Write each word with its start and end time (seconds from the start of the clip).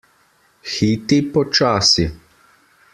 Hiti 0.71 1.21
počasi. 1.37 2.11